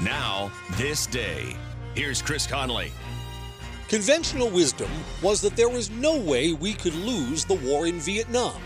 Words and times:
Now, 0.00 0.50
this 0.76 1.06
day. 1.06 1.56
Here's 1.94 2.20
Chris 2.20 2.46
Conley. 2.46 2.92
Conventional 3.88 4.50
wisdom 4.50 4.90
was 5.22 5.40
that 5.40 5.56
there 5.56 5.68
was 5.68 5.90
no 5.90 6.18
way 6.18 6.52
we 6.52 6.74
could 6.74 6.94
lose 6.94 7.44
the 7.44 7.54
war 7.54 7.86
in 7.86 8.00
Vietnam. 8.00 8.60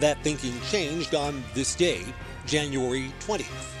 That 0.00 0.22
thinking 0.22 0.60
changed 0.70 1.14
on 1.14 1.42
this 1.54 1.74
day, 1.74 2.04
January 2.46 3.12
20th. 3.20 3.72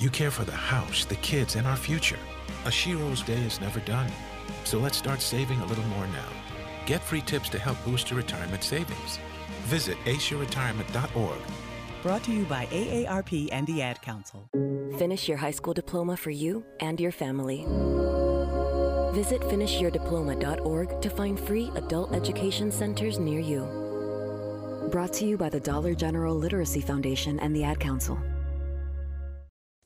You 0.00 0.10
care 0.10 0.32
for 0.32 0.44
the 0.44 0.50
house, 0.50 1.04
the 1.04 1.14
kids, 1.16 1.54
and 1.54 1.64
our 1.64 1.76
future. 1.76 2.18
A 2.64 2.70
Shiro's 2.70 3.22
day 3.22 3.40
is 3.44 3.60
never 3.60 3.78
done. 3.80 4.10
So 4.64 4.80
let's 4.80 4.96
start 4.96 5.20
saving 5.20 5.60
a 5.60 5.66
little 5.66 5.84
more 5.84 6.08
now. 6.08 6.41
Get 6.86 7.00
free 7.00 7.20
tips 7.20 7.48
to 7.50 7.58
help 7.58 7.82
boost 7.84 8.10
your 8.10 8.18
retirement 8.18 8.64
savings. 8.64 9.18
Visit 9.62 9.96
aceyourretirement.org. 10.04 11.38
Brought 12.02 12.24
to 12.24 12.32
you 12.32 12.44
by 12.44 12.66
AARP 12.66 13.48
and 13.52 13.66
the 13.66 13.80
Ad 13.80 14.02
Council. 14.02 14.48
Finish 14.98 15.28
your 15.28 15.38
high 15.38 15.52
school 15.52 15.72
diploma 15.72 16.16
for 16.16 16.30
you 16.30 16.64
and 16.80 17.00
your 17.00 17.12
family. 17.12 17.64
Visit 19.14 19.40
finishyourdiploma.org 19.42 21.00
to 21.00 21.10
find 21.10 21.38
free 21.38 21.70
adult 21.76 22.12
education 22.12 22.72
centers 22.72 23.18
near 23.18 23.38
you. 23.38 24.88
Brought 24.90 25.12
to 25.14 25.24
you 25.24 25.36
by 25.36 25.48
the 25.48 25.60
Dollar 25.60 25.94
General 25.94 26.34
Literacy 26.34 26.80
Foundation 26.80 27.38
and 27.38 27.54
the 27.54 27.62
Ad 27.62 27.78
Council. 27.78 28.18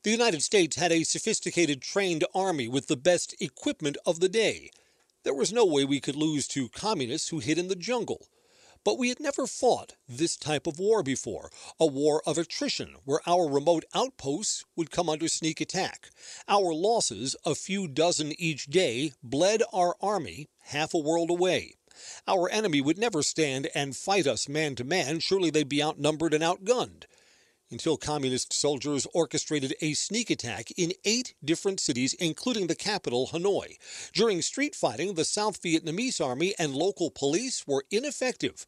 The 0.03 0.11
United 0.11 0.41
States 0.41 0.77
had 0.77 0.91
a 0.91 1.03
sophisticated, 1.03 1.81
trained 1.81 2.23
army 2.33 2.67
with 2.67 2.87
the 2.87 2.97
best 2.97 3.35
equipment 3.39 3.97
of 4.05 4.19
the 4.21 4.29
day. 4.29 4.71
There 5.27 5.33
was 5.33 5.51
no 5.51 5.65
way 5.65 5.83
we 5.83 5.99
could 5.99 6.15
lose 6.15 6.47
to 6.47 6.69
communists 6.69 7.27
who 7.27 7.39
hid 7.39 7.57
in 7.57 7.67
the 7.67 7.75
jungle. 7.75 8.29
But 8.85 8.97
we 8.97 9.09
had 9.09 9.19
never 9.19 9.45
fought 9.45 9.95
this 10.07 10.37
type 10.37 10.65
of 10.65 10.79
war 10.79 11.03
before 11.03 11.51
a 11.77 11.85
war 11.85 12.21
of 12.25 12.37
attrition, 12.37 12.95
where 13.03 13.19
our 13.27 13.45
remote 13.45 13.83
outposts 13.93 14.63
would 14.77 14.89
come 14.89 15.09
under 15.09 15.27
sneak 15.27 15.59
attack. 15.59 16.11
Our 16.47 16.73
losses, 16.73 17.35
a 17.43 17.55
few 17.55 17.89
dozen 17.89 18.39
each 18.39 18.67
day, 18.67 19.11
bled 19.21 19.63
our 19.73 19.97
army 19.99 20.47
half 20.59 20.93
a 20.93 20.97
world 20.97 21.29
away. 21.29 21.73
Our 22.25 22.49
enemy 22.49 22.79
would 22.79 22.97
never 22.97 23.21
stand 23.21 23.67
and 23.75 23.97
fight 23.97 24.27
us 24.27 24.47
man 24.47 24.75
to 24.75 24.85
man, 24.85 25.19
surely 25.19 25.49
they'd 25.49 25.67
be 25.67 25.83
outnumbered 25.83 26.33
and 26.33 26.41
outgunned 26.41 27.03
until 27.69 27.97
communist 27.97 28.53
soldiers 28.53 29.07
orchestrated 29.13 29.73
a 29.81 29.93
sneak 29.93 30.29
attack 30.29 30.71
in 30.77 30.93
eight 31.05 31.33
different 31.43 31.79
cities, 31.79 32.13
including 32.15 32.67
the 32.67 32.75
capital, 32.75 33.27
Hanoi. 33.27 33.77
During 34.13 34.41
street 34.41 34.75
fighting, 34.75 35.13
the 35.13 35.25
South 35.25 35.61
Vietnamese 35.61 36.25
army 36.25 36.53
and 36.57 36.73
local 36.73 37.09
police 37.11 37.65
were 37.67 37.85
ineffective. 37.91 38.65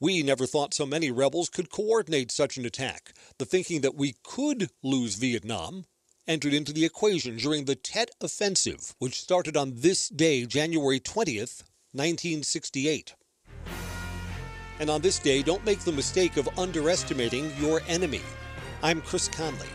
We 0.00 0.22
never 0.22 0.46
thought 0.46 0.72
so 0.72 0.86
many 0.86 1.10
rebels 1.10 1.50
could 1.50 1.70
coordinate 1.70 2.32
such 2.32 2.56
an 2.56 2.64
attack. 2.64 3.12
The 3.38 3.44
thinking 3.44 3.82
that 3.82 3.96
we 3.96 4.14
could 4.22 4.70
lose 4.82 5.16
Vietnam 5.16 5.84
entered 6.26 6.54
into 6.54 6.72
the 6.72 6.84
equation 6.84 7.36
during 7.36 7.64
the 7.64 7.74
Tet 7.74 8.10
Offensive, 8.20 8.94
which 8.98 9.20
started 9.20 9.56
on 9.56 9.72
this 9.76 10.08
day, 10.08 10.46
January 10.46 11.00
20th, 11.00 11.64
1968. 11.92 13.14
And 14.80 14.88
on 14.88 15.02
this 15.02 15.18
day, 15.18 15.42
don't 15.42 15.64
make 15.64 15.80
the 15.80 15.92
mistake 15.92 16.38
of 16.38 16.48
underestimating 16.58 17.52
your 17.58 17.82
enemy. 17.86 18.22
I'm 18.82 19.02
Chris 19.02 19.28
Conley. 19.28 19.68